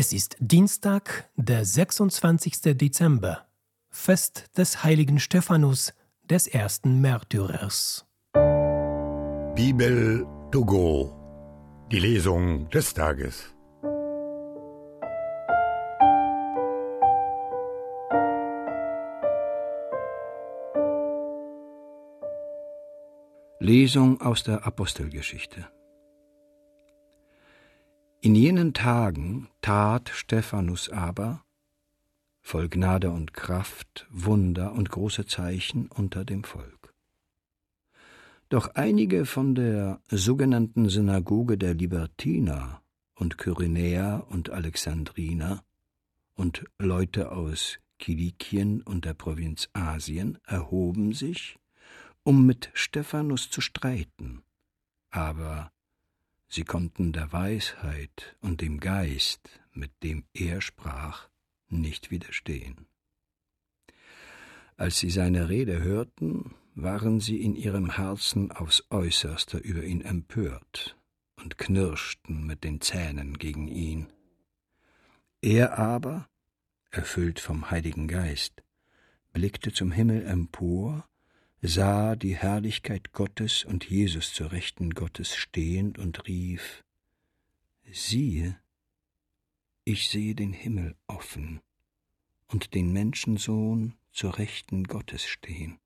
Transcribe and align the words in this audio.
Es 0.00 0.12
ist 0.12 0.36
Dienstag, 0.38 1.28
der 1.34 1.64
26. 1.64 2.78
Dezember, 2.78 3.48
Fest 3.90 4.44
des 4.56 4.84
heiligen 4.84 5.18
Stephanus, 5.18 5.92
des 6.22 6.46
ersten 6.46 7.00
Märtyrers. 7.00 8.06
Bibel 9.56 10.24
to 10.52 10.64
go. 10.64 11.12
Die 11.90 11.98
Lesung 11.98 12.70
des 12.70 12.94
Tages. 12.94 13.52
Lesung 23.58 24.20
aus 24.20 24.44
der 24.44 24.64
Apostelgeschichte. 24.64 25.66
In 28.28 28.34
jenen 28.34 28.74
Tagen 28.74 29.48
tat 29.62 30.10
Stephanus 30.10 30.90
aber, 30.90 31.46
voll 32.42 32.68
Gnade 32.68 33.10
und 33.10 33.32
Kraft, 33.32 34.06
Wunder 34.10 34.72
und 34.74 34.90
große 34.90 35.24
Zeichen 35.24 35.86
unter 35.86 36.26
dem 36.26 36.44
Volk. 36.44 36.92
Doch 38.50 38.74
einige 38.74 39.24
von 39.24 39.54
der 39.54 40.02
sogenannten 40.10 40.90
Synagoge 40.90 41.56
der 41.56 41.72
Libertiner 41.72 42.82
und 43.14 43.38
Kyrenäer 43.38 44.26
und 44.28 44.50
Alexandriner 44.50 45.64
und 46.34 46.66
Leute 46.78 47.32
aus 47.32 47.78
Kilikien 47.98 48.82
und 48.82 49.06
der 49.06 49.14
Provinz 49.14 49.70
Asien 49.72 50.36
erhoben 50.44 51.14
sich, 51.14 51.58
um 52.24 52.44
mit 52.44 52.68
Stephanus 52.74 53.48
zu 53.48 53.62
streiten, 53.62 54.42
aber 55.08 55.72
Sie 56.48 56.64
konnten 56.64 57.12
der 57.12 57.32
Weisheit 57.32 58.36
und 58.40 58.62
dem 58.62 58.80
Geist, 58.80 59.60
mit 59.72 59.90
dem 60.02 60.24
er 60.32 60.60
sprach, 60.60 61.28
nicht 61.68 62.10
widerstehen. 62.10 62.86
Als 64.76 64.98
sie 64.98 65.10
seine 65.10 65.48
Rede 65.48 65.82
hörten, 65.82 66.54
waren 66.74 67.20
sie 67.20 67.42
in 67.42 67.56
ihrem 67.56 67.90
Herzen 67.90 68.52
aufs 68.52 68.84
äußerste 68.90 69.58
über 69.58 69.82
ihn 69.82 70.00
empört 70.00 70.96
und 71.36 71.58
knirschten 71.58 72.46
mit 72.46 72.64
den 72.64 72.80
Zähnen 72.80 73.38
gegen 73.38 73.68
ihn. 73.68 74.06
Er 75.42 75.78
aber, 75.78 76.28
erfüllt 76.90 77.40
vom 77.40 77.70
Heiligen 77.70 78.08
Geist, 78.08 78.62
blickte 79.32 79.72
zum 79.72 79.92
Himmel 79.92 80.24
empor 80.24 81.08
sah 81.60 82.14
die 82.14 82.36
Herrlichkeit 82.36 83.12
Gottes 83.12 83.64
und 83.64 83.88
Jesus 83.88 84.32
zur 84.32 84.52
Rechten 84.52 84.90
Gottes 84.90 85.34
stehend 85.34 85.98
und 85.98 86.26
rief 86.28 86.84
Siehe, 87.90 88.60
ich 89.84 90.08
sehe 90.08 90.34
den 90.34 90.52
Himmel 90.52 90.94
offen 91.06 91.60
und 92.48 92.74
den 92.74 92.92
Menschensohn 92.92 93.94
zur 94.12 94.38
Rechten 94.38 94.84
Gottes 94.84 95.24
stehen. 95.24 95.78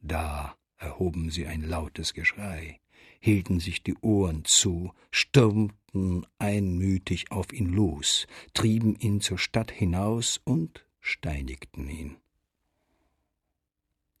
Da 0.00 0.56
erhoben 0.76 1.30
sie 1.30 1.46
ein 1.46 1.62
lautes 1.62 2.14
Geschrei, 2.14 2.80
hielten 3.18 3.58
sich 3.58 3.82
die 3.82 3.96
Ohren 3.96 4.44
zu, 4.44 4.92
stürmten 5.10 6.26
einmütig 6.38 7.32
auf 7.32 7.52
ihn 7.52 7.72
los, 7.72 8.26
trieben 8.54 8.94
ihn 8.96 9.20
zur 9.20 9.38
Stadt 9.38 9.70
hinaus 9.70 10.40
und 10.44 10.86
steinigten 11.00 11.88
ihn. 11.88 12.16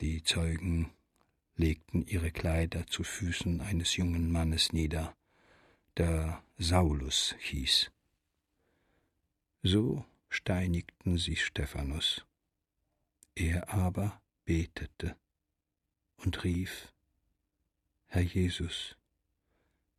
Die 0.02 0.22
Zeugen 0.22 0.92
legten 1.56 2.06
ihre 2.06 2.30
Kleider 2.30 2.86
zu 2.86 3.02
Füßen 3.02 3.62
eines 3.62 3.96
jungen 3.96 4.30
Mannes 4.30 4.74
nieder, 4.74 5.16
der 5.96 6.42
Saulus 6.58 7.34
hieß. 7.38 7.90
So 9.62 10.04
steinigten 10.28 11.16
sie 11.16 11.36
Stephanus. 11.36 12.26
Er 13.34 13.72
aber 13.72 14.20
betete 14.44 15.16
und 16.18 16.44
rief, 16.44 16.92
Herr 18.06 18.22
Jesus, 18.22 18.96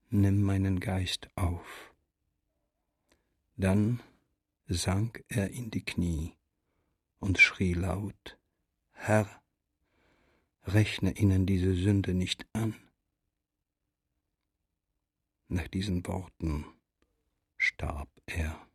nimm 0.10 0.44
meinen 0.44 0.80
Geist 0.80 1.28
auf. 1.36 1.94
Dann 3.56 4.02
sank 4.68 5.24
er 5.28 5.50
in 5.50 5.72
die 5.72 5.84
Knie 5.84 6.36
und 7.20 7.40
schrie 7.40 7.74
laut, 7.74 8.38
Herr, 8.92 9.28
rechne 10.68 11.12
ihnen 11.12 11.46
diese 11.46 11.74
Sünde 11.74 12.14
nicht 12.14 12.46
an. 12.54 12.76
Nach 15.48 15.68
diesen 15.68 16.06
Worten 16.06 16.66
starb 17.58 18.10
er. 18.26 18.68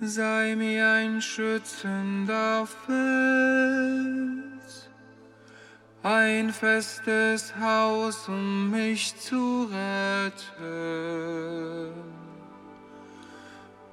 Sei 0.00 0.54
mir 0.56 0.88
ein 0.92 1.22
schützender 1.22 2.66
Fels, 2.66 2.96
ein 6.02 6.52
festes 6.52 7.54
Haus, 7.58 8.28
um 8.28 8.70
mich 8.70 9.16
zu 9.18 9.70
retten. 9.72 10.76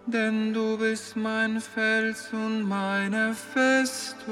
Denn 0.06 0.53
du 0.53 0.78
bist 0.78 1.16
mein 1.16 1.62
Fels 1.62 2.34
und 2.34 2.68
meine 2.68 3.34
Festung, 3.34 4.25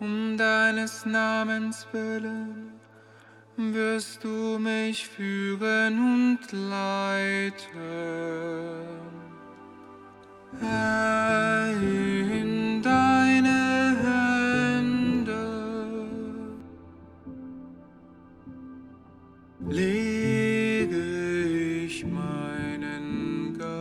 um 0.00 0.36
deines 0.36 1.06
Namens 1.06 1.86
willen 1.92 2.75
wirst 3.56 4.22
du 4.22 4.58
mich 4.58 5.08
führen 5.08 6.38
und 6.38 6.52
leiten. 6.52 7.56
Herr, 10.60 11.70
in 11.70 12.82
deine 12.82 13.96
Hände 14.04 15.42
lege 19.68 21.04
ich 21.86 22.04
meinen 22.06 23.58
Geist. 23.58 23.76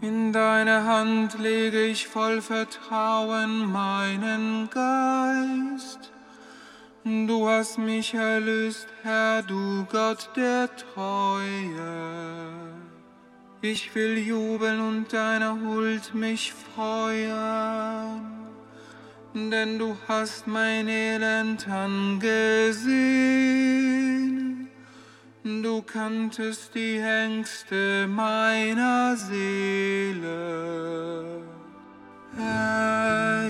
In 0.00 0.32
deine 0.32 0.84
Hand 0.84 1.38
lege 1.38 1.84
ich 1.84 2.06
voll 2.08 2.40
Vertrauen 2.40 3.70
meinen 3.70 4.68
Geist. 4.70 5.95
Du 7.08 7.48
hast 7.48 7.78
mich 7.78 8.14
erlöst, 8.14 8.88
Herr, 9.04 9.40
du 9.44 9.84
Gott 9.84 10.28
der 10.34 10.68
Treue. 10.74 11.44
Ich 13.62 13.94
will 13.94 14.18
jubeln 14.18 14.80
und 14.80 15.12
deiner 15.12 15.56
Huld 15.60 16.12
mich 16.14 16.52
freuen, 16.52 18.22
denn 19.34 19.78
du 19.78 19.96
hast 20.08 20.48
mein 20.48 20.88
Elend 20.88 21.68
angesehen. 21.68 22.26
Du 25.44 25.82
kanntest 25.82 26.74
die 26.74 26.98
Ängste 26.98 28.08
meiner 28.08 29.14
Seele. 29.16 30.24
Herr, 32.36 33.46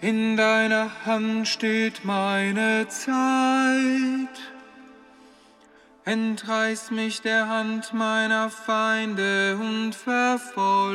In 0.00 0.36
deiner 0.36 0.90
Hand 1.06 1.48
steht 1.48 2.04
meine 2.04 2.86
Zeit. 2.88 4.28
Entreiß 6.04 6.90
mich 6.90 7.22
der 7.22 7.48
Hand 7.48 7.94
meiner 7.94 8.50
Feinde 8.50 9.56
und 9.58 9.94
Verfolger. 9.94 10.86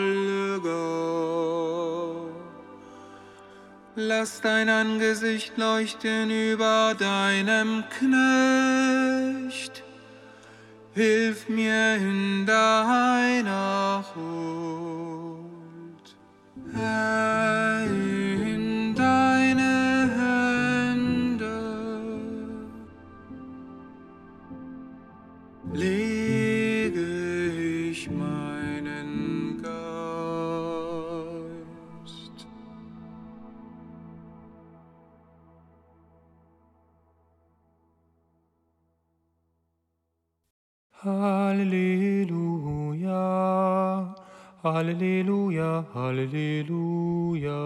lass 3.95 4.41
dein 4.41 4.69
Angesicht 4.69 5.57
leuchten 5.57 6.29
über 6.31 6.95
deinem 6.97 7.83
Knecht. 7.99 9.83
Hilf 10.93 11.49
mir 11.49 11.95
in 11.95 12.45
deiner 12.45 14.05
Huld. 14.15 15.41
Herr, 16.73 17.85
meinen 28.17 29.61
Geist. 29.61 30.01
Halleluja, 41.03 41.95
Halleluja, 44.63 45.85
Halleluja. 45.93 47.61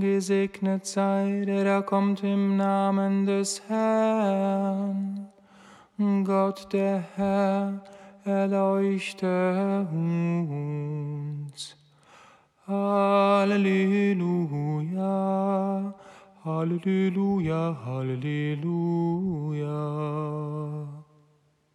Gesegnet 0.00 0.84
sei 0.86 1.44
der, 1.46 1.64
der 1.64 1.82
kommt 1.82 2.22
im 2.22 2.56
Namen 2.56 3.24
des 3.24 3.62
Herrn. 3.68 5.28
Gott 6.24 6.72
der 6.72 7.04
Herr, 7.16 7.82
erleuchte 8.24 9.88
uns. 9.90 11.76
Halleluja, 12.66 13.84
Halleluja, 16.44 17.82
Halleluja. 17.84 19.66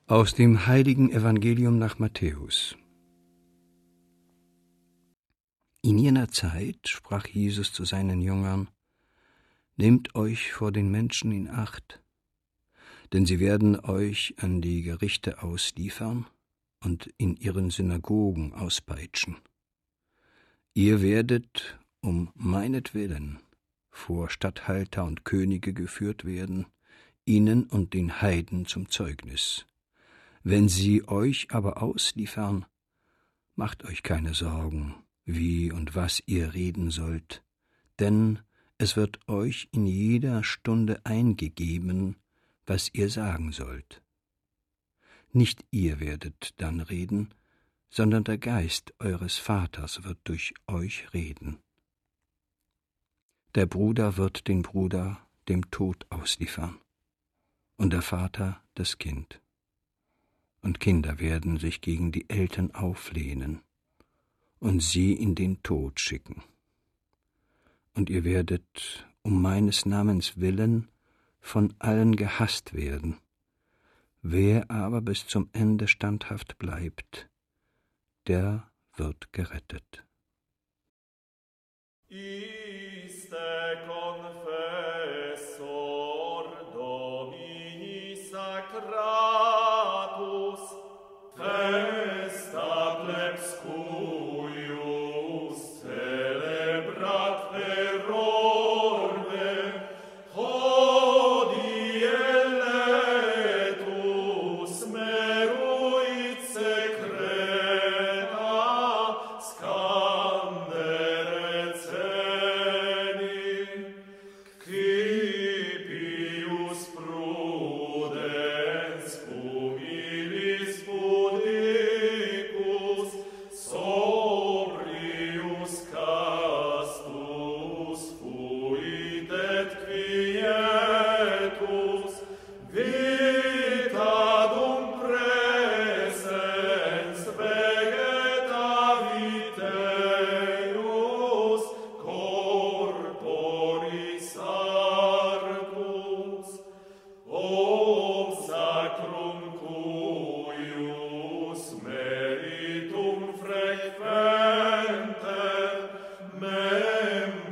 Aus 0.08 0.36
dem 0.36 0.68
heiligen 0.68 1.12
Evangelium 1.12 1.80
nach 1.80 1.98
Matthäus. 2.00 2.78
In 5.82 5.98
jener 5.98 6.30
Zeit 6.30 6.88
sprach 6.88 7.28
Jesus 7.28 7.74
zu 7.74 7.86
seinen 7.86 8.22
Jüngern, 8.22 8.70
Nehmt 9.78 10.16
euch 10.16 10.54
vor 10.54 10.72
den 10.72 10.90
Menschen 10.90 11.34
in 11.34 11.50
Acht, 11.50 12.02
denn 13.12 13.26
sie 13.26 13.42
werden 13.42 13.78
euch 13.82 14.36
an 14.38 14.62
die 14.62 14.84
Gerichte 14.84 15.44
ausliefern 15.44 16.28
und 16.86 17.12
in 17.18 17.36
ihren 17.36 17.72
Synagogen 17.72 18.54
auspeitschen. 18.54 19.38
Ihr 20.74 21.02
werdet 21.02 21.80
um 22.02 22.32
meinetwillen 22.36 23.40
vor 23.90 24.30
Statthalter 24.30 25.04
und 25.06 25.26
Könige 25.26 25.74
geführt 25.74 26.26
werden, 26.26 26.68
ihnen 27.26 27.64
und 27.64 27.94
den 27.94 28.22
Heiden 28.22 28.66
zum 28.68 28.90
Zeugnis. 28.90 29.66
Wenn 30.44 30.70
sie 30.70 31.08
euch 31.08 31.48
aber 31.50 31.82
ausliefern, 31.82 32.66
macht 33.56 33.84
euch 33.86 34.04
keine 34.04 34.36
Sorgen, 34.36 34.96
wie 35.26 35.72
und 35.72 35.96
was 35.96 36.22
ihr 36.28 36.54
reden 36.54 36.92
sollt, 36.92 37.44
denn 38.00 38.40
es 38.78 38.96
wird 38.96 39.28
euch 39.28 39.70
in 39.72 39.88
jeder 39.88 40.44
Stunde 40.44 41.04
eingegeben, 41.06 42.18
was 42.68 42.94
ihr 42.94 43.10
sagen 43.10 43.54
sollt. 43.54 44.05
Nicht 45.36 45.66
ihr 45.70 46.00
werdet 46.00 46.54
dann 46.62 46.80
reden, 46.80 47.34
sondern 47.90 48.24
der 48.24 48.38
Geist 48.38 48.94
eures 49.00 49.36
Vaters 49.36 50.06
wird 50.06 50.18
durch 50.24 50.54
euch 50.66 51.14
reden. 51.14 51.58
Der 53.54 53.66
Bruder 53.66 54.16
wird 54.16 54.48
den 54.48 54.62
Bruder 54.62 55.20
dem 55.50 55.70
Tod 55.72 56.06
ausliefern 56.10 56.80
und 57.76 57.92
der 57.92 58.02
Vater 58.02 58.62
das 58.76 58.98
Kind 58.98 59.42
und 60.62 60.80
Kinder 60.80 61.20
werden 61.20 61.58
sich 61.58 61.82
gegen 61.82 62.14
die 62.14 62.30
Eltern 62.30 62.74
auflehnen 62.74 63.60
und 64.60 64.82
sie 64.82 65.12
in 65.12 65.36
den 65.36 65.62
Tod 65.64 66.00
schicken. 66.00 66.44
Und 67.94 68.10
ihr 68.10 68.24
werdet 68.24 69.06
um 69.22 69.42
meines 69.42 69.86
Namens 69.86 70.38
willen 70.38 70.88
von 71.42 71.74
allen 71.80 72.16
gehasst 72.16 72.74
werden. 72.74 73.18
Wer 74.28 74.72
aber 74.72 75.02
bis 75.02 75.28
zum 75.28 75.52
Ende 75.54 75.88
standhaft 75.88 76.58
bleibt, 76.58 77.30
der 78.26 78.72
wird 78.96 79.32
gerettet. 79.32 80.04
Iste 82.08 83.38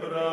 Abraham. 0.04 0.33